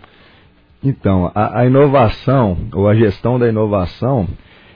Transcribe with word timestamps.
Então, 0.84 1.32
a, 1.34 1.62
a, 1.62 1.66
inovação, 1.66 2.68
ou 2.72 2.88
a 2.88 2.94
gestão 2.94 3.40
da 3.40 3.48
inovação, 3.48 4.28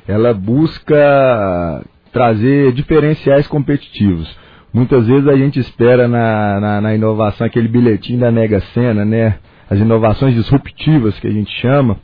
ela 0.09 0.34
busca 0.34 1.84
trazer 2.13 2.73
diferenciais 2.73 3.47
competitivos. 3.47 4.29
Muitas 4.73 5.07
vezes 5.07 5.29
a 5.29 5.37
gente 5.37 5.59
espera 5.59 6.09
na, 6.09 6.61
na, 6.61 6.81
na 6.81 6.95
inovação 6.95 7.47
aquele 7.47 7.69
bilhetinho 7.69 8.21
da 8.21 8.31
Mega 8.31 8.61
Sena, 8.73 9.05
né? 9.05 9.39
As 9.69 9.79
inovações 9.79 10.35
disruptivas 10.35 11.19
que 11.19 11.27
a 11.27 11.31
gente 11.31 11.51
chama. 11.61 11.99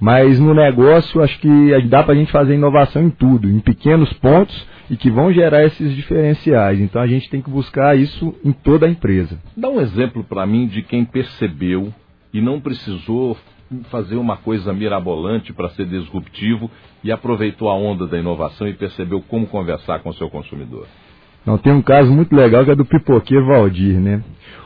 Mas 0.00 0.40
no 0.40 0.52
negócio, 0.52 1.22
acho 1.22 1.38
que 1.38 1.48
dá 1.88 2.02
para 2.02 2.12
a 2.12 2.16
gente 2.16 2.32
fazer 2.32 2.54
inovação 2.54 3.02
em 3.04 3.10
tudo, 3.10 3.48
em 3.48 3.60
pequenos 3.60 4.12
pontos 4.14 4.66
e 4.90 4.96
que 4.96 5.10
vão 5.10 5.32
gerar 5.32 5.64
esses 5.64 5.94
diferenciais. 5.94 6.80
Então 6.80 7.00
a 7.00 7.06
gente 7.06 7.30
tem 7.30 7.40
que 7.40 7.48
buscar 7.48 7.96
isso 7.96 8.34
em 8.44 8.52
toda 8.52 8.86
a 8.86 8.90
empresa. 8.90 9.38
Dá 9.56 9.68
um 9.68 9.80
exemplo 9.80 10.24
para 10.24 10.46
mim 10.46 10.66
de 10.66 10.82
quem 10.82 11.04
percebeu 11.04 11.92
e 12.34 12.40
não 12.40 12.60
precisou 12.60 13.36
fazer 13.90 14.16
uma 14.16 14.36
coisa 14.36 14.72
mirabolante 14.72 15.52
para 15.52 15.70
ser 15.70 15.86
disruptivo 15.86 16.70
e 17.02 17.10
aproveitou 17.10 17.68
a 17.68 17.74
onda 17.74 18.06
da 18.06 18.18
inovação 18.18 18.68
e 18.68 18.74
percebeu 18.74 19.20
como 19.22 19.46
conversar 19.46 20.00
com 20.00 20.10
o 20.10 20.14
seu 20.14 20.28
consumidor? 20.30 20.86
Não, 21.44 21.58
tem 21.58 21.72
um 21.72 21.82
caso 21.82 22.12
muito 22.12 22.34
legal 22.34 22.64
que 22.64 22.70
é 22.70 22.76
do 22.76 22.84
pipoqueiro 22.84 23.46
Valdir, 23.46 23.98
né? 24.00 24.22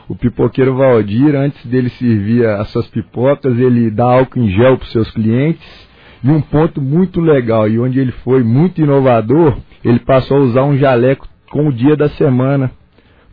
O 0.07 0.15
pipoqueiro 0.15 0.75
Valdir, 0.75 1.35
antes 1.35 1.65
dele 1.65 1.89
servir 1.89 2.45
as 2.45 2.69
suas 2.69 2.87
pipocas, 2.87 3.57
ele 3.57 3.89
dá 3.89 4.05
álcool 4.05 4.39
em 4.39 4.49
gel 4.49 4.77
para 4.77 4.85
os 4.85 4.91
seus 4.91 5.09
clientes. 5.11 5.87
E 6.23 6.29
um 6.29 6.41
ponto 6.41 6.81
muito 6.81 7.19
legal, 7.19 7.67
e 7.67 7.79
onde 7.79 7.99
ele 7.99 8.11
foi 8.11 8.43
muito 8.43 8.81
inovador, 8.81 9.57
ele 9.83 9.99
passou 9.99 10.37
a 10.37 10.41
usar 10.41 10.63
um 10.63 10.77
jaleco 10.77 11.27
com 11.49 11.67
o 11.67 11.73
dia 11.73 11.95
da 11.95 12.09
semana 12.09 12.71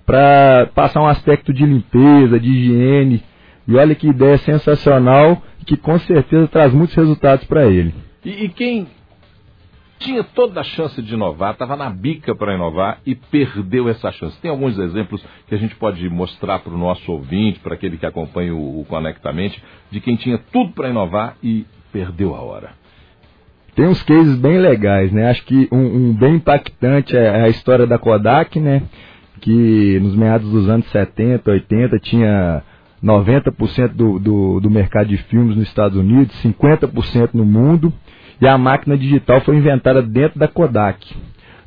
para 0.07 0.69
passar 0.75 1.01
um 1.01 1.07
aspecto 1.07 1.53
de 1.53 1.65
limpeza, 1.65 2.39
de 2.39 2.49
higiene. 2.49 3.23
E 3.67 3.77
olha 3.77 3.95
que 3.95 4.09
ideia 4.09 4.37
sensacional 4.39 5.43
que 5.65 5.77
com 5.77 5.99
certeza 5.99 6.47
traz 6.49 6.73
muitos 6.73 6.95
resultados 6.95 7.45
para 7.47 7.67
ele. 7.67 7.95
E, 8.25 8.45
e, 8.45 8.49
quem 8.51 8.87
tinha 9.99 10.23
toda 10.23 10.61
a 10.61 10.65
chance 10.65 11.01
de 11.01 11.15
inovar, 11.15 11.53
estava 11.53 11.77
na 11.77 11.89
bica 11.89 12.35
para 12.35 12.55
inovar 12.55 12.99
e 13.07 13.15
perdeu 13.15 13.89
essa 13.89 14.13
chance. 14.13 14.39
Tem 14.41 14.51
alguns 14.51 14.79
exemplos 14.79 15.25
que 15.49 15.55
a 15.55 15.59
gente 15.59 15.75
pode 15.77 16.09
mostrar 16.11 16.59
para 16.59 16.75
o 16.75 16.79
nosso 16.79 17.11
ouvinte, 17.11 17.61
para 17.61 17.75
aquele 17.75 17.97
que 17.97 18.05
acompanha 18.05 18.55
o, 18.55 18.81
o 18.81 18.85
Conectamente, 18.85 19.63
de 19.91 20.01
quem 20.01 20.17
tinha 20.17 20.39
tudo 20.53 20.73
para 20.73 20.91
inovar 20.91 21.37
e 21.43 21.65
perdeu 21.93 22.35
a 22.35 22.41
hora. 22.43 22.73
Tem 23.75 23.87
uns 23.87 24.03
cases 24.03 24.37
bem 24.37 24.59
legais, 24.59 25.11
né? 25.11 25.31
Acho 25.31 25.45
que 25.45 25.69
um, 25.73 25.79
um 25.79 26.13
bem 26.13 26.37
impactante 26.37 27.17
é 27.17 27.43
a 27.43 27.49
história 27.49 27.87
da 27.87 27.99
Kodak, 27.99 28.61
né? 28.61 28.83
Que 29.41 29.99
nos 30.01 30.15
meados 30.15 30.49
dos 30.51 30.69
anos 30.69 30.87
70, 30.91 31.51
80 31.51 31.99
tinha 31.99 32.63
90% 33.05 33.89
do, 33.89 34.19
do, 34.19 34.61
do 34.61 34.71
mercado 34.71 35.09
de 35.09 35.19
filmes 35.19 35.57
nos 35.57 35.69
Estados 35.69 35.97
Unidos, 35.99 36.35
50% 36.43 37.31
no 37.35 37.45
mundo, 37.45 37.93
e 38.41 38.49
a 38.49 38.57
máquina 38.57 38.97
digital 38.97 39.41
foi 39.43 39.57
inventada 39.57 40.03
dentro 40.03 40.39
da 40.39 40.49
Kodak. 40.49 41.15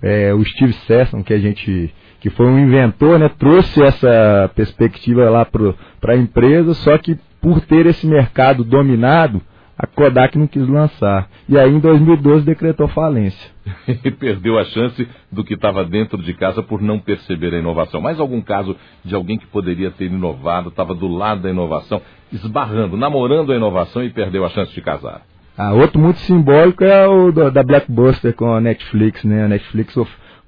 É, 0.01 0.33
o 0.33 0.43
Steve 0.43 0.73
Sesson, 0.73 1.23
que 1.23 1.33
a 1.33 1.39
gente 1.39 1.93
que 2.19 2.31
foi 2.31 2.47
um 2.47 2.59
inventor, 2.59 3.19
né, 3.19 3.29
trouxe 3.37 3.81
essa 3.81 4.51
perspectiva 4.55 5.29
lá 5.29 5.45
para 5.45 6.13
a 6.13 6.17
empresa, 6.17 6.73
só 6.73 6.97
que 6.97 7.15
por 7.39 7.61
ter 7.61 7.85
esse 7.85 8.07
mercado 8.07 8.63
dominado, 8.63 9.39
a 9.77 9.85
Kodak 9.85 10.37
não 10.37 10.47
quis 10.47 10.67
lançar. 10.67 11.29
E 11.47 11.57
aí 11.57 11.71
em 11.71 11.79
2012 11.79 12.45
decretou 12.45 12.87
falência. 12.87 13.51
e 14.03 14.09
perdeu 14.09 14.57
a 14.57 14.65
chance 14.65 15.07
do 15.31 15.43
que 15.43 15.53
estava 15.53 15.85
dentro 15.85 16.17
de 16.17 16.33
casa 16.33 16.63
por 16.63 16.81
não 16.81 16.99
perceber 16.99 17.53
a 17.53 17.59
inovação. 17.59 18.01
Mais 18.01 18.19
algum 18.19 18.41
caso 18.41 18.75
de 19.05 19.13
alguém 19.13 19.37
que 19.37 19.45
poderia 19.45 19.91
ter 19.91 20.05
inovado, 20.05 20.69
estava 20.69 20.95
do 20.95 21.07
lado 21.07 21.41
da 21.41 21.49
inovação, 21.49 22.01
esbarrando, 22.31 22.97
namorando 22.97 23.51
a 23.51 23.55
inovação 23.55 24.03
e 24.03 24.09
perdeu 24.09 24.43
a 24.45 24.49
chance 24.49 24.73
de 24.73 24.81
casar? 24.81 25.21
Ah, 25.57 25.73
outro 25.73 25.99
muito 25.99 26.19
simbólico 26.19 26.83
é 26.83 27.07
o 27.07 27.31
da 27.31 27.63
Blackbuster 27.63 28.33
com 28.35 28.53
a 28.53 28.61
Netflix, 28.61 29.23
né? 29.23 29.45
A 29.45 29.47
Netflix 29.47 29.95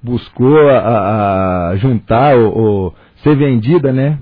buscou 0.02 0.68
a, 0.70 1.70
a 1.70 1.76
juntar 1.76 2.36
ou, 2.36 2.94
ser 3.16 3.36
vendida, 3.36 3.92
né? 3.92 4.18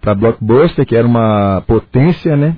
Para 0.00 0.14
Blockbuster, 0.14 0.84
que 0.84 0.96
era 0.96 1.06
uma 1.06 1.62
potência, 1.66 2.36
né? 2.36 2.56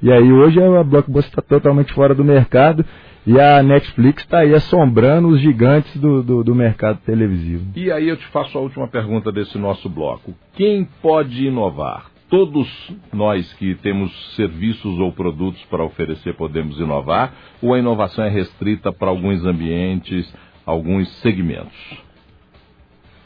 E 0.00 0.12
aí 0.12 0.32
hoje 0.32 0.62
a 0.62 0.84
Blockbuster 0.84 1.30
está 1.30 1.42
totalmente 1.42 1.92
fora 1.92 2.14
do 2.14 2.24
mercado 2.24 2.84
e 3.26 3.38
a 3.40 3.62
Netflix 3.62 4.22
está 4.22 4.38
aí 4.38 4.54
assombrando 4.54 5.28
os 5.28 5.40
gigantes 5.40 5.94
do, 5.96 6.22
do, 6.22 6.44
do, 6.44 6.54
mercado 6.54 7.00
televisivo. 7.04 7.66
E 7.74 7.90
aí 7.90 8.08
eu 8.08 8.16
te 8.16 8.26
faço 8.28 8.56
a 8.56 8.60
última 8.60 8.86
pergunta 8.86 9.32
desse 9.32 9.58
nosso 9.58 9.88
bloco. 9.88 10.32
Quem 10.54 10.88
pode 11.02 11.46
inovar? 11.46 12.10
Todos 12.30 12.68
nós 13.12 13.52
que 13.54 13.74
temos 13.76 14.12
serviços 14.36 14.98
ou 15.00 15.12
produtos 15.12 15.62
para 15.64 15.84
oferecer 15.84 16.34
podemos 16.34 16.78
inovar? 16.78 17.34
Ou 17.60 17.74
a 17.74 17.78
inovação 17.78 18.24
é 18.24 18.28
restrita 18.28 18.92
para 18.92 19.08
alguns 19.08 19.44
ambientes, 19.44 20.32
alguns 20.64 21.08
segmentos? 21.18 22.02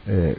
É, 0.06 0.36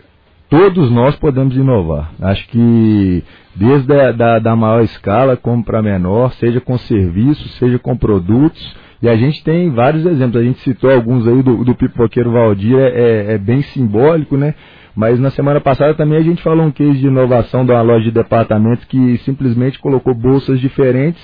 todos 0.53 0.91
nós 0.91 1.15
podemos 1.15 1.57
inovar. 1.57 2.11
Acho 2.21 2.47
que 2.49 3.23
desde 3.55 3.91
a 3.91 4.11
da, 4.11 4.37
da 4.37 4.55
maior 4.55 4.83
escala 4.83 5.35
como 5.35 5.63
para 5.63 5.81
menor, 5.81 6.31
seja 6.33 6.61
com 6.61 6.77
serviços, 6.77 7.55
seja 7.57 7.79
com 7.79 7.97
produtos. 7.97 8.75
E 9.01 9.09
a 9.09 9.15
gente 9.15 9.43
tem 9.43 9.71
vários 9.71 10.05
exemplos. 10.05 10.39
A 10.39 10.45
gente 10.45 10.59
citou 10.59 10.91
alguns 10.91 11.27
aí 11.27 11.41
do, 11.41 11.65
do 11.65 11.73
pipoqueiro 11.73 12.31
Valdir, 12.31 12.77
é, 12.77 12.87
é, 12.87 13.33
é 13.33 13.37
bem 13.39 13.63
simbólico, 13.63 14.37
né? 14.37 14.53
Mas 14.95 15.19
na 15.19 15.31
semana 15.31 15.59
passada 15.59 15.95
também 15.95 16.19
a 16.19 16.23
gente 16.23 16.43
falou 16.43 16.67
um 16.67 16.71
case 16.71 16.99
de 16.99 17.07
inovação 17.07 17.65
de 17.65 17.71
uma 17.71 17.81
loja 17.81 18.03
de 18.03 18.11
departamentos 18.11 18.85
que 18.85 19.17
simplesmente 19.25 19.79
colocou 19.79 20.13
bolsas 20.13 20.59
diferentes 20.59 21.19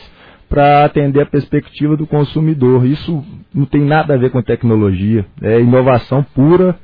para 0.49 0.85
atender 0.85 1.21
a 1.21 1.25
perspectiva 1.27 1.95
do 1.95 2.07
consumidor. 2.07 2.83
Isso 2.83 3.23
não 3.53 3.65
tem 3.65 3.81
nada 3.81 4.15
a 4.15 4.17
ver 4.17 4.31
com 4.31 4.41
tecnologia, 4.41 5.23
é 5.39 5.59
inovação 5.59 6.25
pura 6.33 6.75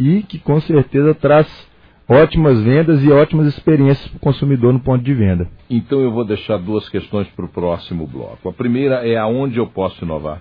e 0.00 0.24
que 0.24 0.40
com 0.40 0.60
certeza 0.60 1.14
traz 1.14 1.46
ótimas 2.08 2.60
vendas 2.62 3.02
e 3.02 3.10
ótimas 3.10 3.46
experiências 3.46 4.06
para 4.08 4.16
o 4.16 4.20
consumidor 4.20 4.72
no 4.72 4.80
ponto 4.80 5.02
de 5.02 5.14
venda. 5.14 5.48
Então 5.68 6.00
eu 6.00 6.12
vou 6.12 6.24
deixar 6.24 6.58
duas 6.58 6.88
questões 6.88 7.28
para 7.28 7.44
o 7.44 7.48
próximo 7.48 8.06
bloco. 8.06 8.48
A 8.48 8.52
primeira 8.52 9.06
é 9.06 9.16
aonde 9.16 9.58
eu 9.58 9.66
posso 9.66 10.04
inovar. 10.04 10.40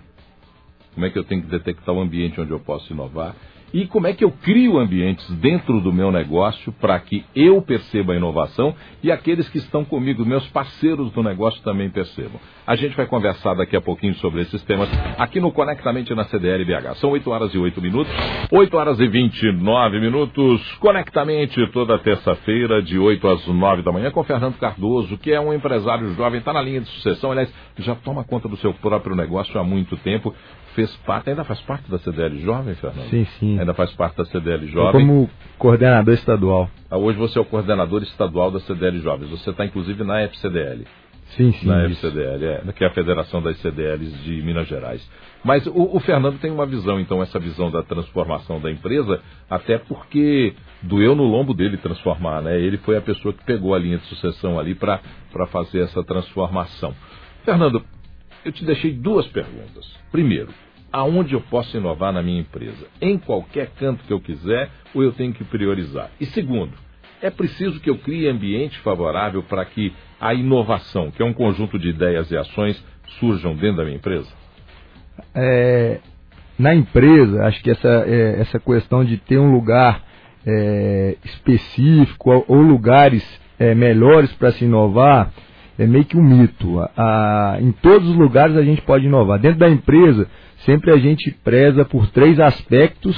Como 0.93 1.05
é 1.05 1.09
que 1.09 1.19
eu 1.19 1.23
tenho 1.23 1.41
que 1.41 1.49
detectar 1.49 1.93
o 1.93 1.99
ambiente 1.99 2.39
onde 2.39 2.51
eu 2.51 2.59
posso 2.59 2.91
inovar? 2.93 3.35
E 3.73 3.85
como 3.87 4.07
é 4.07 4.13
que 4.13 4.23
eu 4.23 4.31
crio 4.31 4.77
ambientes 4.77 5.29
dentro 5.35 5.81
do 5.81 5.91
meu 5.91 6.11
negócio 6.11 6.71
para 6.73 6.99
que 6.99 7.25
eu 7.35 7.61
perceba 7.61 8.13
a 8.13 8.15
inovação 8.15 8.73
e 9.03 9.11
aqueles 9.11 9.49
que 9.49 9.57
estão 9.57 9.83
comigo, 9.83 10.25
meus 10.25 10.47
parceiros 10.47 11.11
do 11.11 11.21
negócio, 11.21 11.61
também 11.61 11.89
percebam. 11.89 12.39
A 12.65 12.75
gente 12.75 12.95
vai 12.95 13.05
conversar 13.05 13.53
daqui 13.53 13.75
a 13.75 13.81
pouquinho 13.81 14.15
sobre 14.15 14.41
esses 14.41 14.63
temas 14.63 14.89
aqui 15.17 15.39
no 15.39 15.51
Conectamente 15.51 16.13
na 16.15 16.23
CDL 16.25 16.63
BH. 16.65 16.95
São 16.95 17.11
8 17.11 17.29
horas 17.29 17.53
e 17.53 17.57
8 17.57 17.81
minutos, 17.81 18.13
8 18.51 18.77
horas 18.77 18.99
e 18.99 19.07
29 19.07 19.99
minutos, 19.99 20.61
Conectamente 20.79 21.65
toda 21.71 21.99
terça-feira, 21.99 22.81
de 22.81 22.97
8 22.97 23.27
às 23.27 23.47
9 23.47 23.81
da 23.81 23.91
manhã, 23.91 24.11
com 24.11 24.23
Fernando 24.23 24.57
Cardoso, 24.57 25.17
que 25.17 25.31
é 25.31 25.39
um 25.39 25.53
empresário 25.53 26.13
jovem, 26.13 26.39
está 26.39 26.53
na 26.53 26.61
linha 26.61 26.81
de 26.81 26.87
sucessão, 26.87 27.31
aliás, 27.31 27.53
já 27.79 27.95
toma 27.95 28.23
conta 28.23 28.47
do 28.47 28.57
seu 28.57 28.73
próprio 28.73 29.15
negócio 29.15 29.59
há 29.59 29.63
muito 29.63 29.97
tempo 29.97 30.33
fez 30.75 30.93
parte, 30.97 31.29
ainda 31.29 31.43
faz 31.43 31.59
parte 31.61 31.89
da 31.89 31.97
CDL 31.99 32.37
Jovem, 32.41 32.75
Fernando? 32.75 33.09
Sim, 33.09 33.25
sim. 33.39 33.59
Ainda 33.59 33.73
faz 33.73 33.91
parte 33.93 34.17
da 34.17 34.25
CDL 34.25 34.67
Jovem. 34.67 34.91
como 34.91 35.29
coordenador 35.57 36.13
estadual. 36.13 36.69
Ah, 36.91 36.97
hoje 36.97 37.17
você 37.17 37.39
é 37.39 37.41
o 37.41 37.45
coordenador 37.45 38.03
estadual 38.03 38.51
da 38.51 38.59
CDL 38.59 38.99
Jovens. 38.99 39.29
Você 39.29 39.49
está 39.49 39.65
inclusive 39.65 40.03
na 40.03 40.21
FCDL. 40.21 40.85
Sim, 41.29 41.51
sim. 41.53 41.67
Na 41.67 41.87
isso. 41.87 42.05
FCDL, 42.05 42.45
é, 42.45 42.71
que 42.73 42.83
é 42.83 42.87
a 42.87 42.91
Federação 42.91 43.41
das 43.41 43.57
CDLs 43.57 44.23
de 44.23 44.41
Minas 44.43 44.67
Gerais. 44.67 45.01
Mas 45.43 45.65
o, 45.67 45.95
o, 45.95 45.99
Fernando 45.99 46.39
tem 46.39 46.51
uma 46.51 46.65
visão, 46.65 46.99
então, 46.99 47.21
essa 47.21 47.39
visão 47.39 47.71
da 47.71 47.81
transformação 47.83 48.59
da 48.59 48.71
empresa, 48.71 49.21
até 49.49 49.77
porque 49.77 50.53
doeu 50.81 51.15
no 51.15 51.23
lombo 51.23 51.53
dele 51.53 51.77
transformar, 51.77 52.41
né? 52.41 52.59
Ele 52.59 52.77
foi 52.77 52.97
a 52.97 53.01
pessoa 53.01 53.33
que 53.33 53.43
pegou 53.43 53.73
a 53.73 53.79
linha 53.79 53.97
de 53.97 54.05
sucessão 54.05 54.59
ali 54.59 54.75
para 54.75 54.99
fazer 55.51 55.81
essa 55.81 56.03
transformação. 56.03 56.93
Fernando, 57.43 57.83
eu 58.45 58.51
te 58.51 58.63
deixei 58.63 58.93
duas 58.93 59.27
perguntas. 59.27 59.85
Primeiro, 60.11 60.49
aonde 60.91 61.33
eu 61.33 61.41
posso 61.41 61.75
inovar 61.75 62.13
na 62.13 62.21
minha 62.21 62.39
empresa? 62.39 62.87
Em 63.01 63.17
qualquer 63.17 63.71
canto 63.71 64.03
que 64.05 64.13
eu 64.13 64.21
quiser 64.21 64.69
ou 64.93 65.03
eu 65.03 65.11
tenho 65.11 65.33
que 65.33 65.43
priorizar? 65.43 66.11
E 66.21 66.25
segundo, 66.27 66.73
é 67.21 67.29
preciso 67.29 67.79
que 67.79 67.89
eu 67.89 67.97
crie 67.97 68.27
ambiente 68.27 68.77
favorável 68.79 69.41
para 69.43 69.65
que 69.65 69.91
a 70.21 70.33
inovação, 70.33 71.11
que 71.11 71.21
é 71.21 71.25
um 71.25 71.33
conjunto 71.33 71.79
de 71.79 71.89
ideias 71.89 72.29
e 72.29 72.37
ações, 72.37 72.81
surjam 73.19 73.55
dentro 73.55 73.77
da 73.77 73.83
minha 73.83 73.97
empresa? 73.97 74.31
É, 75.33 75.99
na 76.57 76.73
empresa, 76.73 77.43
acho 77.45 77.61
que 77.63 77.71
essa, 77.71 78.05
é, 78.07 78.41
essa 78.41 78.59
questão 78.59 79.03
de 79.03 79.17
ter 79.17 79.39
um 79.39 79.51
lugar 79.51 80.03
é, 80.45 81.17
específico 81.25 82.45
ou, 82.47 82.61
lugares 82.61 83.25
é, 83.57 83.73
melhores 83.73 84.31
para 84.33 84.51
se 84.51 84.65
inovar 84.65 85.33
é 85.77 85.85
meio 85.85 86.05
que 86.05 86.17
um 86.17 86.23
mito. 86.23 86.79
A, 86.79 86.91
a, 86.95 87.61
em 87.61 87.71
todos 87.71 88.09
os 88.09 88.15
lugares 88.15 88.55
a 88.55 88.63
gente 88.63 88.81
pode 88.81 89.05
inovar. 89.05 89.39
Dentro 89.39 89.59
da 89.59 89.69
empresa, 89.69 90.27
sempre 90.59 90.91
a 90.91 90.97
gente 90.97 91.31
preza 91.43 91.83
por 91.85 92.07
três 92.07 92.39
aspectos 92.39 93.17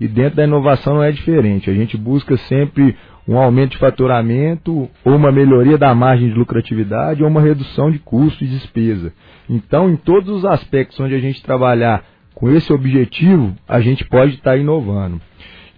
e 0.00 0.08
dentro 0.08 0.36
da 0.36 0.44
inovação 0.44 0.94
não 0.94 1.02
é 1.02 1.12
diferente. 1.12 1.70
A 1.70 1.74
gente 1.74 1.96
busca 1.96 2.36
sempre 2.36 2.96
um 3.26 3.38
aumento 3.38 3.72
de 3.72 3.78
faturamento, 3.78 4.90
ou 5.04 5.14
uma 5.14 5.30
melhoria 5.30 5.78
da 5.78 5.94
margem 5.94 6.28
de 6.28 6.34
lucratividade, 6.34 7.22
ou 7.22 7.28
uma 7.28 7.40
redução 7.40 7.90
de 7.90 8.00
custo 8.00 8.42
e 8.42 8.48
despesa. 8.48 9.12
Então, 9.48 9.88
em 9.88 9.96
todos 9.96 10.28
os 10.28 10.44
aspectos 10.44 10.98
onde 10.98 11.14
a 11.14 11.20
gente 11.20 11.42
trabalhar 11.42 12.04
com 12.34 12.50
esse 12.50 12.72
objetivo, 12.72 13.54
a 13.68 13.80
gente 13.80 14.04
pode 14.06 14.34
estar 14.34 14.56
inovando. 14.56 15.20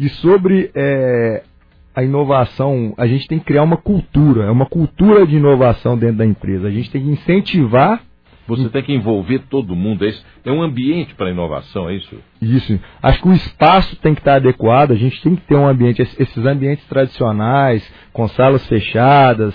E 0.01 0.09
sobre 0.09 0.71
é, 0.75 1.43
a 1.95 2.03
inovação, 2.03 2.95
a 2.97 3.07
gente 3.07 3.29
tem 3.29 3.39
que 3.39 3.45
criar 3.45 3.63
uma 3.63 3.77
cultura, 3.77 4.45
é 4.45 4.51
uma 4.51 4.67
cultura 4.67 5.27
de 5.27 5.37
inovação 5.37 5.97
dentro 5.97 6.17
da 6.17 6.27
empresa. 6.27 6.69
A 6.69 6.71
gente 6.71 6.91
tem 6.91 7.03
que 7.03 7.11
incentivar 7.11 8.03
você 8.47 8.69
tem 8.69 8.83
que 8.83 8.93
envolver 8.93 9.41
todo 9.49 9.75
mundo. 9.75 10.05
É, 10.05 10.09
isso? 10.09 10.25
é 10.45 10.53
um 10.53 10.63
ambiente 10.63 11.15
para 11.15 11.31
inovação, 11.31 11.89
é 11.89 11.97
isso? 11.97 12.17
Isso. 12.41 12.79
Acho 13.03 13.23
que 13.23 13.29
o 13.29 13.33
espaço 13.33 13.97
tem 13.97 14.15
que 14.15 14.21
estar 14.21 14.37
adequado. 14.37 14.93
A 14.93 14.97
gente 14.97 15.21
tem 15.23 15.35
que 15.35 15.43
ter 15.43 15.55
um 15.55 15.67
ambiente, 15.67 16.03
esses 16.03 16.45
ambientes 16.45 16.85
tradicionais, 16.87 17.91
com 18.13 18.29
salas 18.29 18.67
fechadas. 18.67 19.55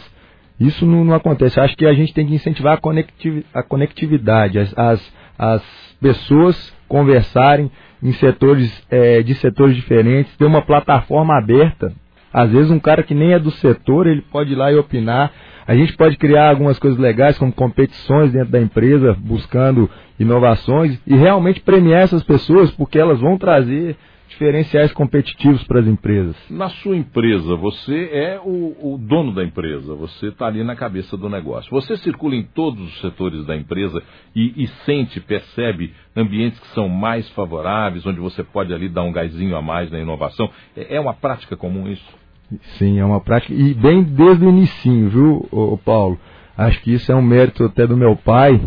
Isso 0.60 0.86
não, 0.86 1.06
não 1.06 1.14
acontece. 1.14 1.60
Acho 1.60 1.78
que 1.78 1.86
a 1.86 1.94
gente 1.94 2.14
tem 2.14 2.26
que 2.26 2.34
incentivar 2.34 2.74
a, 2.74 2.78
conectiv, 2.78 3.44
a 3.54 3.62
conectividade, 3.62 4.58
as, 4.58 4.78
as, 4.78 5.14
as, 5.38 5.90
pessoas 6.02 6.74
conversarem 6.88 7.70
em 8.02 8.14
setores 8.14 8.86
é, 8.90 9.22
de 9.22 9.36
setores 9.36 9.76
diferentes, 9.76 10.36
ter 10.38 10.46
uma 10.46 10.62
plataforma 10.62 11.38
aberta. 11.38 11.94
Às 12.34 12.52
vezes 12.52 12.72
um 12.72 12.80
cara 12.80 13.04
que 13.04 13.14
nem 13.14 13.34
é 13.34 13.40
do 13.40 13.52
setor, 13.52 14.08
ele 14.08 14.22
pode 14.22 14.52
ir 14.54 14.56
lá 14.56 14.72
e 14.72 14.78
opinar. 14.78 15.32
A 15.68 15.76
gente 15.76 15.96
pode 15.96 16.18
criar 16.18 16.50
algumas 16.50 16.80
coisas 16.80 17.00
legais, 17.00 17.38
como 17.38 17.52
competições 17.52 18.32
dentro 18.32 18.52
da 18.52 18.60
empresa, 18.60 19.16
buscando 19.20 19.90
inovações 20.20 21.00
e 21.06 21.16
realmente 21.16 21.62
premiar 21.62 22.02
essas 22.02 22.24
pessoas, 22.24 22.72
porque 22.72 23.00
elas 23.00 23.20
vão 23.20 23.38
trazer 23.38 23.96
diferenciais 24.30 24.94
competitivos 24.94 25.64
para 25.64 25.80
as 25.80 25.88
empresas. 25.88 26.36
Na 26.50 26.70
sua 26.70 26.96
empresa, 26.96 27.56
você 27.56 28.10
é 28.14 28.40
o, 28.44 28.94
o 28.94 28.98
dono 28.98 29.34
da 29.34 29.44
empresa, 29.44 29.94
você 29.96 30.28
está 30.28 30.46
ali 30.46 30.64
na 30.64 30.76
cabeça 30.76 31.18
do 31.18 31.28
negócio. 31.28 31.70
Você 31.72 31.98
circula 31.98 32.36
em 32.36 32.44
todos 32.44 32.82
os 32.82 33.02
setores 33.02 33.46
da 33.46 33.56
empresa 33.56 34.02
e, 34.36 34.64
e, 34.64 34.68
sente, 34.86 35.20
percebe 35.20 35.94
ambientes 36.16 36.60
que 36.60 36.68
são 36.68 36.88
mais 36.88 37.28
favoráveis, 37.32 38.06
onde 38.06 38.20
você 38.20 38.44
pode 38.44 38.74
ali 38.74 38.88
dar 38.88 39.04
um 39.04 39.12
gásinho 39.12 39.56
a 39.56 39.62
mais 39.62 39.92
na 39.92 40.00
inovação. 40.00 40.50
É, 40.78 40.96
é 40.96 41.00
uma 41.00 41.14
prática 41.14 41.58
comum 41.58 41.88
isso? 41.88 42.20
Sim, 42.78 43.00
é 43.00 43.06
uma 43.06 43.22
prática. 43.22 43.54
E 43.54 43.74
bem 43.74 44.04
desde 44.04 44.46
o 44.46 44.50
início, 44.50 45.10
viu, 45.10 45.48
ô, 45.52 45.78
Paulo? 45.78 46.20
Acho 46.58 46.82
que 46.82 46.94
isso 46.94 47.12
é 47.12 47.16
um 47.16 47.22
mérito 47.22 47.64
até 47.64 47.88
do 47.88 47.96
meu 47.96 48.16
pai. 48.16 48.60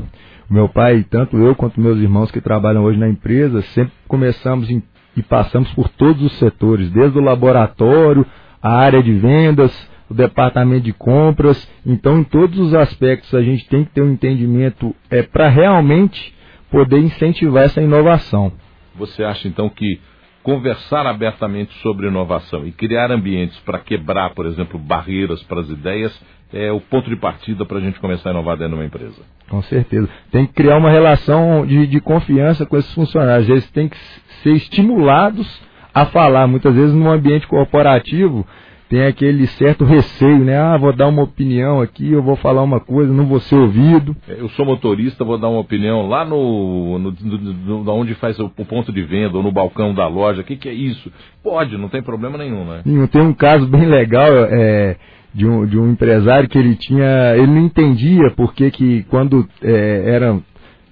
O 0.49 0.55
meu 0.55 0.69
pai, 0.69 1.05
tanto 1.09 1.37
eu 1.39 1.55
quanto 1.55 1.81
meus 1.81 1.99
irmãos 1.99 2.31
que 2.31 2.41
trabalham 2.41 2.85
hoje 2.85 2.99
na 2.99 3.09
empresa, 3.09 3.63
sempre 3.63 3.93
começamos 4.07 4.71
em, 4.71 4.83
e 5.17 5.23
passamos 5.23 5.73
por 5.75 5.89
todos 5.89 6.23
os 6.23 6.39
setores, 6.39 6.91
desde 6.91 7.19
o 7.19 7.23
laboratório, 7.23 8.27
a 8.63 8.77
área 8.77 9.03
de 9.03 9.13
vendas, 9.13 9.91
o 10.09 10.15
departamento 10.15 10.85
de 10.85 10.93
compras. 10.93 11.69
Então, 11.85 12.21
em 12.21 12.25
todos 12.25 12.59
os 12.59 12.75
aspectos, 12.75 13.35
a 13.35 13.43
gente 13.43 13.69
tem 13.69 13.85
que 13.85 13.91
ter 13.91 14.03
um 14.03 14.13
entendimento 14.13 14.95
é, 15.11 15.23
para 15.23 15.49
realmente 15.49 16.35
poder 16.71 16.99
incentivar 16.99 17.65
essa 17.65 17.83
inovação. 17.83 18.53
Você 18.95 19.23
acha 19.25 19.49
então 19.49 19.69
que 19.69 20.01
conversar 20.43 21.07
abertamente 21.07 21.73
sobre 21.81 22.09
inovação 22.09 22.67
e 22.67 22.73
criar 22.73 23.11
ambientes 23.11 23.59
para 23.61 23.79
quebrar, 23.79 24.35
por 24.35 24.47
exemplo, 24.47 24.79
barreiras 24.79 25.43
para 25.45 25.61
as 25.61 25.69
ideias 25.69 26.13
é 26.53 26.71
o 26.71 26.81
ponto 26.81 27.09
de 27.09 27.17
partida 27.17 27.65
para 27.65 27.79
a 27.79 27.81
gente 27.81 27.99
começar 27.99 28.31
a 28.31 28.33
inovar 28.33 28.57
dentro 28.57 28.75
de 28.75 28.81
uma 28.81 28.85
empresa. 28.85 29.23
Com 29.49 29.63
certeza. 29.63 30.09
Tem 30.31 30.47
que 30.47 30.53
criar 30.53 30.77
uma 30.77 30.91
relação 30.91 31.67
de, 31.67 31.87
de 31.87 32.01
confiança 32.01 32.67
com 32.67 32.77
esses 32.77 32.93
funcionários. 32.95 33.49
Eles 33.49 33.71
têm 33.71 33.89
que 33.89 33.97
ser 34.43 34.53
estimulados 34.53 35.63
a 35.95 36.07
falar. 36.07 36.47
Muitas 36.47 36.75
vezes, 36.75 36.95
num 36.95 37.11
ambiente 37.11 37.47
corporativo, 37.47 38.47
tem 38.93 39.07
aquele 39.07 39.47
certo 39.47 39.87
receio, 39.87 40.45
né? 40.45 40.59
Ah, 40.59 40.77
vou 40.77 40.95
dar 40.95 41.09
uma 41.09 41.23
opinião 41.23 41.81
aqui, 41.81 42.13
eu 42.13 42.23
vou 42.23 42.37
falar 42.37 42.63
uma 42.63 42.79
coisa, 42.79 43.11
não 43.11 43.25
vou 43.25 43.41
ser 43.41 43.55
ouvido. 43.55 44.15
É, 44.29 44.39
eu 44.39 44.51
sou 44.51 44.67
motorista, 44.67 45.25
vou 45.25 45.39
dar 45.39 45.49
uma 45.49 45.61
opinião 45.61 46.07
lá 46.07 46.27
no, 46.27 46.99
no, 46.99 47.11
no, 47.11 47.85
no 47.85 47.93
onde 47.93 48.15
faz 48.17 48.39
o, 48.39 48.53
o, 48.55 48.65
ponto 48.67 48.93
de 48.93 49.03
venda 49.03 49.39
ou 49.39 49.43
no 49.43 49.51
balcão 49.51 49.95
da 49.95 50.07
loja. 50.07 50.43
O 50.43 50.45
que, 50.45 50.57
que 50.57 50.69
é 50.69 50.75
isso? 50.75 51.11
Pode, 51.43 51.79
não 51.79 51.89
tem 51.89 52.03
problema 52.03 52.37
nenhum, 52.37 52.67
né? 52.67 52.83
Tem 53.11 53.23
um 53.23 53.33
caso 53.33 53.67
bem 53.67 53.87
legal 53.87 54.29
é, 54.51 54.97
de, 55.35 55.47
um, 55.47 55.67
de 55.67 55.79
um 55.79 55.91
empresário 55.91 56.49
que 56.49 56.59
ele 56.59 56.75
tinha, 56.77 57.35
ele 57.37 57.47
não 57.47 57.59
entendia 57.59 58.31
porque 58.37 58.71
que 58.71 59.03
quando 59.05 59.49
é, 59.63 60.15
eram 60.15 60.43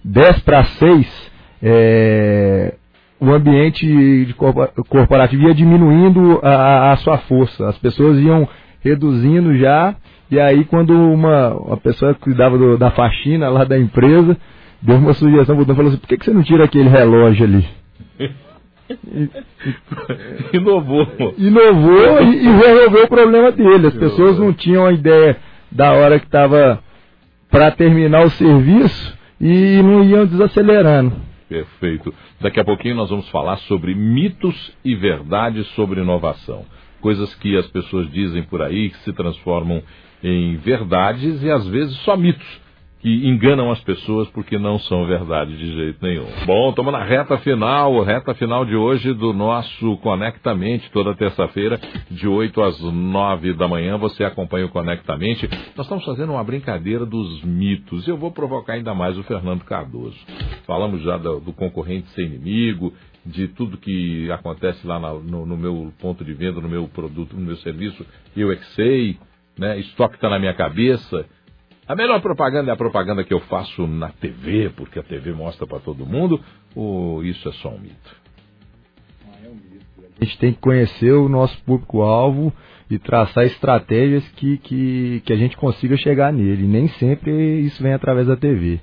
10 0.04 0.40
para 0.40 0.64
6, 0.64 1.31
é, 1.62 2.75
o 3.20 3.31
ambiente 3.31 4.34
corporativo 4.88 5.42
ia 5.42 5.54
diminuindo 5.54 6.40
a, 6.42 6.92
a, 6.92 6.96
sua 6.96 7.19
força. 7.19 7.69
As 7.69 7.76
pessoas 7.78 8.19
iam 8.19 8.48
reduzindo 8.82 9.56
já, 9.58 9.94
e 10.31 10.40
aí 10.40 10.64
quando 10.64 10.94
uma, 10.94 11.54
uma 11.54 11.76
pessoa 11.76 12.15
que 12.15 12.20
cuidava 12.20 12.56
do, 12.56 12.79
da 12.79 12.91
faxina 12.91 13.50
lá 13.50 13.65
da 13.65 13.79
empresa, 13.79 14.36
deu 14.81 14.96
uma 14.96 15.12
sugestão, 15.12 15.55
voltou 15.55 15.74
falou 15.74 15.91
assim, 15.91 16.00
por 16.00 16.08
que, 16.08 16.17
que 16.17 16.24
você 16.24 16.32
não 16.32 16.43
tira 16.43 16.65
aquele 16.65 16.88
relógio 16.88 17.44
ali? 17.44 17.69
Inovou. 20.53 21.06
Inovou 21.39 22.23
e, 22.23 22.44
e, 22.44 22.51
resolveu 22.51 23.05
o 23.05 23.09
problema 23.09 23.53
dele. 23.53 23.87
As 23.89 23.94
pessoas 23.94 24.39
não 24.39 24.53
tinham 24.53 24.87
a 24.87 24.93
ideia 24.93 25.37
da 25.70 25.93
hora 25.93 26.19
que 26.19 26.27
estava 26.27 26.82
para 27.51 27.70
terminar 27.70 28.25
o 28.25 28.31
serviço 28.31 29.19
e 29.41 29.81
não 29.82 30.05
iam 30.05 30.27
desacelerando. 30.27 31.17
Perfeito. 31.49 32.15
Daqui 32.41 32.61
a 32.61 32.65
pouquinho 32.65 32.94
nós 32.94 33.11
vamos 33.11 33.29
falar 33.31 33.56
sobre 33.59 33.94
mitos 33.94 34.73
e 34.85 34.94
verdades 34.94 35.67
sobre 35.69 36.01
inovação. 36.01 36.65
Coisas 37.01 37.35
que 37.37 37.56
as 37.56 37.67
pessoas 37.69 38.11
dizem 38.11 38.43
por 38.44 38.63
aí 38.63 38.91
que 38.91 38.99
se 38.99 39.13
transformam 39.13 39.82
em 40.23 40.56
verdades 40.56 41.43
e 41.43 41.51
às 41.51 41.67
vezes 41.67 41.97
só 41.99 42.17
mitos 42.17 42.61
que 43.00 43.26
enganam 43.26 43.70
as 43.70 43.80
pessoas 43.80 44.28
porque 44.28 44.58
não 44.58 44.78
são 44.78 45.06
verdade 45.06 45.56
de 45.56 45.72
jeito 45.72 45.98
nenhum. 46.02 46.26
Bom, 46.44 46.69
estamos 46.70 46.92
na 46.92 47.02
reta 47.02 47.38
final, 47.38 48.02
reta 48.02 48.34
final 48.34 48.64
de 48.64 48.76
hoje 48.76 49.14
do 49.14 49.32
nosso 49.32 49.96
Conectamente, 49.98 50.90
toda 50.90 51.14
terça-feira, 51.14 51.80
de 52.10 52.28
8 52.28 52.62
às 52.62 52.78
9 52.80 53.54
da 53.54 53.66
manhã, 53.66 53.96
você 53.96 54.22
acompanha 54.22 54.66
o 54.66 54.69
Conectamente. 54.69 55.48
Nós 55.74 55.86
estamos 55.86 56.04
fazendo 56.04 56.32
uma 56.32 56.44
brincadeira 56.44 57.06
dos 57.06 57.42
mitos. 57.42 58.06
Eu 58.06 58.19
vou 58.19 58.30
provocar 58.30 58.74
ainda 58.74 58.94
mais 58.94 59.16
o 59.16 59.22
Fernando 59.22 59.64
Cardoso. 59.64 60.19
Falamos 60.66 61.02
já 61.02 61.16
do, 61.16 61.40
do 61.40 61.52
concorrente 61.52 62.08
ser 62.10 62.24
inimigo, 62.24 62.92
de 63.24 63.48
tudo 63.48 63.78
que 63.78 64.30
acontece 64.30 64.86
lá 64.86 64.98
na, 64.98 65.12
no, 65.14 65.46
no, 65.46 65.56
meu 65.56 65.92
ponto 66.00 66.24
de 66.24 66.34
venda, 66.34 66.60
no 66.60 66.69
meu 66.69 66.86
produto, 66.88 67.34
no 67.34 67.42
meu 67.42 67.56
serviço, 67.56 68.04
eu 68.36 68.50
é 68.50 68.56
que 68.56 68.66
sei, 68.74 69.19
né? 69.58 69.78
Estoque 69.78 70.14
está 70.16 70.28
na 70.28 70.38
minha 70.38 70.54
cabeça. 70.54 71.26
A 71.91 71.97
melhor 71.97 72.20
propaganda 72.20 72.70
é 72.70 72.73
a 72.73 72.77
propaganda 72.77 73.25
que 73.25 73.35
eu 73.35 73.41
faço 73.41 73.85
na 73.85 74.11
TV, 74.11 74.70
porque 74.77 75.01
a 75.01 75.03
TV 75.03 75.32
mostra 75.32 75.67
para 75.67 75.81
todo 75.81 76.06
mundo, 76.06 76.41
ou 76.73 77.25
isso 77.25 77.49
é 77.49 77.53
só 77.55 77.69
um 77.69 77.81
mito? 77.81 78.17
A 80.20 80.25
gente 80.25 80.39
tem 80.39 80.53
que 80.53 80.61
conhecer 80.61 81.11
o 81.11 81.29
nosso 81.29 81.61
público-alvo 81.65 82.53
e 82.89 82.97
traçar 82.97 83.44
estratégias 83.44 84.25
que, 84.37 84.59
que, 84.59 85.20
que 85.27 85.32
a 85.32 85.37
gente 85.37 85.56
consiga 85.56 85.97
chegar 85.97 86.32
nele. 86.32 86.65
Nem 86.69 86.87
sempre 86.91 87.63
isso 87.63 87.82
vem 87.82 87.93
através 87.93 88.29
da 88.29 88.37
TV. 88.37 88.79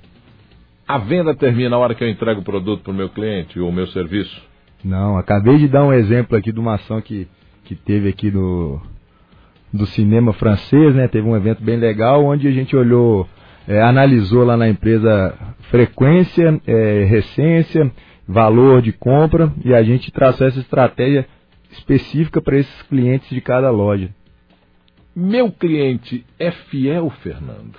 A 0.86 0.98
venda 0.98 1.34
termina 1.34 1.76
a 1.76 1.78
hora 1.78 1.94
que 1.94 2.04
eu 2.04 2.10
entrego 2.10 2.42
o 2.42 2.44
produto 2.44 2.82
para 2.82 2.92
o 2.92 2.94
meu 2.94 3.08
cliente 3.08 3.58
ou 3.58 3.70
o 3.70 3.72
meu 3.72 3.86
serviço? 3.86 4.38
Não, 4.84 5.16
acabei 5.16 5.56
de 5.56 5.66
dar 5.66 5.82
um 5.82 5.94
exemplo 5.94 6.36
aqui 6.36 6.52
de 6.52 6.60
uma 6.60 6.74
ação 6.74 7.00
que, 7.00 7.26
que 7.64 7.74
teve 7.74 8.10
aqui 8.10 8.30
no, 8.30 8.82
do 9.72 9.86
cinema 9.86 10.32
francês, 10.32 10.94
né? 10.94 11.08
Teve 11.08 11.26
um 11.26 11.36
evento 11.36 11.62
bem 11.62 11.76
legal 11.76 12.24
onde 12.24 12.48
a 12.48 12.50
gente 12.50 12.74
olhou, 12.76 13.28
é, 13.66 13.80
analisou 13.82 14.44
lá 14.44 14.56
na 14.56 14.68
empresa 14.68 15.34
frequência, 15.70 16.60
é, 16.66 17.04
recência, 17.04 17.90
valor 18.26 18.82
de 18.82 18.92
compra 18.92 19.52
e 19.64 19.74
a 19.74 19.82
gente 19.82 20.10
traçou 20.10 20.46
essa 20.46 20.58
estratégia 20.58 21.26
específica 21.70 22.40
para 22.40 22.58
esses 22.58 22.82
clientes 22.82 23.28
de 23.28 23.40
cada 23.40 23.70
loja. 23.70 24.10
Meu 25.14 25.50
cliente 25.50 26.24
é 26.38 26.50
fiel, 26.50 27.10
Fernando? 27.22 27.76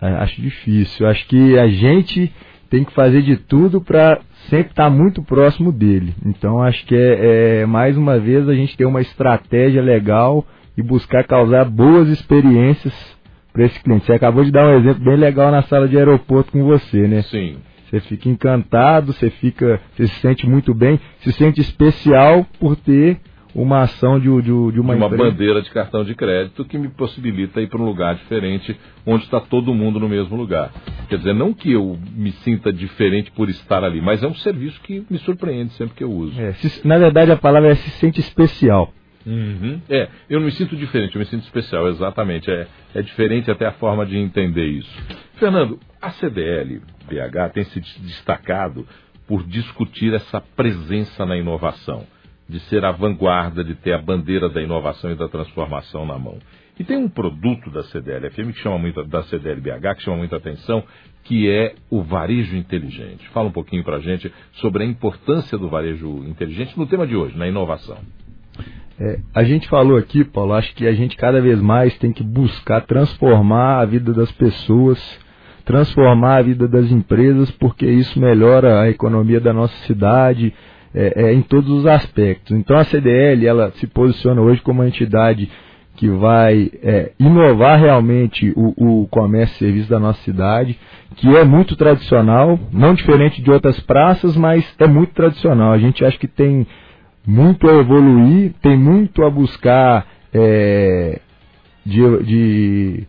É, 0.00 0.08
acho 0.14 0.40
difícil. 0.40 1.06
Acho 1.06 1.26
que 1.26 1.58
a 1.58 1.68
gente 1.68 2.32
tem 2.70 2.84
que 2.84 2.94
fazer 2.94 3.22
de 3.22 3.36
tudo 3.36 3.80
para 3.80 4.20
sempre 4.48 4.70
estar 4.70 4.84
tá 4.84 4.90
muito 4.90 5.22
próximo 5.22 5.72
dele. 5.72 6.14
Então 6.24 6.62
acho 6.62 6.86
que 6.86 6.94
é, 6.94 7.62
é, 7.62 7.66
mais 7.66 7.96
uma 7.96 8.18
vez 8.18 8.48
a 8.48 8.54
gente 8.54 8.76
ter 8.76 8.86
uma 8.86 9.00
estratégia 9.00 9.82
legal 9.82 10.46
e 10.78 10.82
buscar 10.82 11.24
causar 11.24 11.64
boas 11.64 12.08
experiências 12.08 12.94
para 13.52 13.64
esse 13.64 13.78
cliente. 13.82 14.06
Você 14.06 14.12
acabou 14.12 14.44
de 14.44 14.52
dar 14.52 14.66
um 14.66 14.78
exemplo 14.78 15.04
bem 15.04 15.16
legal 15.16 15.50
na 15.50 15.62
sala 15.62 15.88
de 15.88 15.98
aeroporto 15.98 16.52
com 16.52 16.64
você, 16.64 17.08
né? 17.08 17.22
Sim. 17.22 17.56
Você 17.90 18.00
fica 18.00 18.28
encantado, 18.28 19.12
você 19.12 19.30
fica, 19.30 19.80
você 19.96 20.06
se 20.06 20.20
sente 20.20 20.48
muito 20.48 20.72
bem, 20.72 21.00
se 21.22 21.32
sente 21.32 21.60
especial 21.60 22.46
por 22.60 22.76
ter 22.76 23.18
uma 23.54 23.82
ação 23.82 24.18
de, 24.18 24.28
de, 24.42 24.42
de 24.42 24.80
uma, 24.80 24.94
uma 24.94 25.06
empresa. 25.06 25.30
bandeira 25.30 25.62
de 25.62 25.70
cartão 25.70 26.04
de 26.04 26.14
crédito 26.14 26.64
que 26.64 26.78
me 26.78 26.88
possibilita 26.88 27.60
ir 27.60 27.68
para 27.68 27.80
um 27.80 27.84
lugar 27.84 28.14
diferente, 28.14 28.78
onde 29.06 29.24
está 29.24 29.40
todo 29.40 29.74
mundo 29.74 29.98
no 29.98 30.08
mesmo 30.08 30.36
lugar. 30.36 30.70
Quer 31.08 31.18
dizer, 31.18 31.34
não 31.34 31.52
que 31.52 31.72
eu 31.72 31.98
me 32.12 32.32
sinta 32.32 32.72
diferente 32.72 33.30
por 33.32 33.48
estar 33.48 33.84
ali, 33.84 34.00
mas 34.00 34.22
é 34.22 34.26
um 34.26 34.34
serviço 34.34 34.80
que 34.82 35.04
me 35.10 35.18
surpreende 35.18 35.72
sempre 35.74 35.94
que 35.94 36.04
eu 36.04 36.10
uso. 36.10 36.40
É, 36.40 36.52
se, 36.54 36.86
na 36.86 36.98
verdade, 36.98 37.32
a 37.32 37.36
palavra 37.36 37.70
é 37.70 37.74
se 37.74 37.90
sente 37.90 38.20
especial. 38.20 38.92
Uhum. 39.26 39.80
É, 39.88 40.08
eu 40.30 40.38
não 40.38 40.46
me 40.46 40.52
sinto 40.52 40.74
diferente, 40.74 41.14
eu 41.14 41.18
me 41.18 41.26
sinto 41.26 41.42
especial, 41.42 41.88
exatamente. 41.88 42.50
É, 42.50 42.66
é 42.94 43.02
diferente 43.02 43.50
até 43.50 43.66
a 43.66 43.72
forma 43.72 44.06
de 44.06 44.16
entender 44.16 44.66
isso. 44.66 44.90
Fernando, 45.34 45.78
a 46.00 46.10
CDL 46.10 46.80
BH 47.06 47.52
tem 47.52 47.64
se 47.64 47.80
destacado 48.00 48.86
por 49.26 49.42
discutir 49.44 50.14
essa 50.14 50.40
presença 50.40 51.26
na 51.26 51.36
inovação 51.36 52.06
de 52.50 52.60
ser 52.60 52.84
a 52.84 52.92
vanguarda, 52.92 53.64
de 53.64 53.74
ter 53.74 53.92
a 53.92 53.98
bandeira 54.02 54.48
da 54.48 54.60
inovação 54.60 55.10
e 55.10 55.14
da 55.14 55.28
transformação 55.28 56.04
na 56.04 56.18
mão. 56.18 56.38
E 56.78 56.84
tem 56.84 56.96
um 56.96 57.08
produto 57.08 57.70
da 57.70 57.82
CDL-FM 57.84 58.52
que 58.52 58.60
chama 58.60 58.78
muito, 58.78 59.04
da 59.04 59.22
CDL-BH 59.24 59.96
que 59.96 60.02
chama 60.02 60.16
muita 60.16 60.36
atenção, 60.36 60.82
que 61.24 61.50
é 61.50 61.74
o 61.90 62.02
varejo 62.02 62.56
inteligente. 62.56 63.28
Fala 63.28 63.48
um 63.48 63.52
pouquinho 63.52 63.84
para 63.84 63.96
a 63.96 64.00
gente 64.00 64.32
sobre 64.54 64.82
a 64.82 64.86
importância 64.86 65.58
do 65.58 65.68
varejo 65.68 66.24
inteligente 66.26 66.78
no 66.78 66.86
tema 66.86 67.06
de 67.06 67.14
hoje, 67.14 67.36
na 67.36 67.46
inovação. 67.46 67.98
É, 68.98 69.18
a 69.34 69.44
gente 69.44 69.68
falou 69.68 69.96
aqui, 69.96 70.24
Paulo, 70.24 70.54
acho 70.54 70.74
que 70.74 70.86
a 70.86 70.92
gente 70.92 71.16
cada 71.16 71.40
vez 71.40 71.60
mais 71.60 71.96
tem 71.98 72.12
que 72.12 72.22
buscar 72.22 72.82
transformar 72.82 73.80
a 73.80 73.84
vida 73.84 74.12
das 74.12 74.32
pessoas, 74.32 74.98
transformar 75.64 76.38
a 76.38 76.42
vida 76.42 76.66
das 76.66 76.90
empresas, 76.90 77.50
porque 77.52 77.86
isso 77.86 78.18
melhora 78.18 78.80
a 78.80 78.88
economia 78.90 79.40
da 79.40 79.52
nossa 79.52 79.74
cidade, 79.86 80.52
é, 80.94 81.24
é, 81.24 81.32
em 81.32 81.42
todos 81.42 81.70
os 81.70 81.86
aspectos. 81.86 82.56
Então 82.56 82.76
a 82.76 82.84
CDL 82.84 83.46
ela 83.46 83.70
se 83.76 83.86
posiciona 83.86 84.40
hoje 84.40 84.60
como 84.62 84.80
uma 84.80 84.88
entidade 84.88 85.50
que 85.96 86.08
vai 86.08 86.70
é, 86.82 87.12
inovar 87.18 87.78
realmente 87.78 88.52
o, 88.56 89.02
o 89.02 89.08
comércio 89.08 89.54
e 89.54 89.58
serviço 89.58 89.90
da 89.90 89.98
nossa 89.98 90.20
cidade, 90.22 90.78
que 91.16 91.28
é 91.36 91.44
muito 91.44 91.76
tradicional, 91.76 92.58
não 92.72 92.94
diferente 92.94 93.42
de 93.42 93.50
outras 93.50 93.78
praças, 93.80 94.36
mas 94.36 94.64
é 94.78 94.86
muito 94.86 95.12
tradicional. 95.12 95.72
A 95.72 95.78
gente 95.78 96.04
acha 96.04 96.18
que 96.18 96.28
tem 96.28 96.66
muito 97.26 97.68
a 97.68 97.74
evoluir, 97.74 98.54
tem 98.62 98.78
muito 98.78 99.22
a 99.22 99.30
buscar 99.30 100.06
é, 100.32 101.20
de, 101.84 102.22
de, 102.24 103.06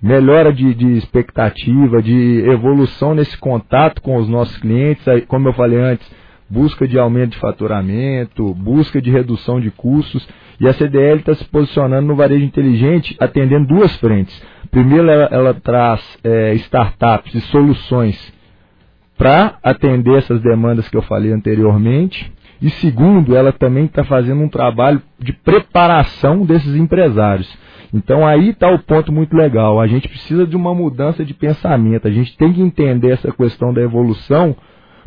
melhora 0.00 0.52
de, 0.52 0.74
de, 0.74 0.92
expectativa, 0.96 2.00
de 2.00 2.44
evolução 2.48 3.14
nesse 3.14 3.36
contato 3.36 4.00
com 4.00 4.16
os 4.16 4.28
nossos 4.28 4.56
clientes. 4.58 5.04
Como 5.26 5.48
eu 5.48 5.52
falei 5.54 5.80
antes, 5.80 6.08
busca 6.48 6.86
de 6.86 6.98
aumento 6.98 7.32
de 7.32 7.38
faturamento, 7.38 8.54
busca 8.54 9.00
de 9.00 9.10
redução 9.10 9.60
de 9.60 9.70
custos. 9.70 10.26
E 10.60 10.66
a 10.66 10.72
CDL 10.72 11.20
está 11.20 11.34
se 11.34 11.44
posicionando 11.44 12.06
no 12.06 12.16
varejo 12.16 12.44
inteligente, 12.44 13.16
atendendo 13.20 13.66
duas 13.66 13.94
frentes. 13.96 14.42
Primeiro, 14.70 15.08
ela, 15.08 15.28
ela 15.30 15.54
traz 15.54 16.00
é, 16.24 16.54
startups 16.54 17.34
e 17.34 17.40
soluções 17.42 18.32
para 19.16 19.58
atender 19.62 20.16
essas 20.16 20.40
demandas 20.40 20.88
que 20.88 20.96
eu 20.96 21.02
falei 21.02 21.32
anteriormente. 21.32 22.32
E 22.60 22.70
segundo, 22.70 23.36
ela 23.36 23.52
também 23.52 23.84
está 23.84 24.04
fazendo 24.04 24.40
um 24.42 24.48
trabalho 24.48 25.00
de 25.18 25.32
preparação 25.32 26.44
desses 26.44 26.74
empresários. 26.74 27.48
Então 27.92 28.26
aí 28.26 28.50
está 28.50 28.70
o 28.70 28.78
ponto 28.78 29.12
muito 29.12 29.36
legal. 29.36 29.80
A 29.80 29.86
gente 29.86 30.08
precisa 30.08 30.46
de 30.46 30.56
uma 30.56 30.74
mudança 30.74 31.24
de 31.24 31.34
pensamento. 31.34 32.06
A 32.06 32.10
gente 32.10 32.36
tem 32.36 32.52
que 32.52 32.60
entender 32.60 33.12
essa 33.12 33.32
questão 33.32 33.72
da 33.72 33.80
evolução 33.80 34.56